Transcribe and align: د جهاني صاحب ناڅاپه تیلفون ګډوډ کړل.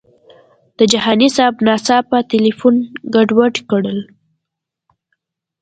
د 0.77 0.79
جهاني 0.91 1.29
صاحب 1.35 1.55
ناڅاپه 1.67 2.17
تیلفون 2.31 2.75
ګډوډ 3.13 3.55
کړل. 3.69 3.99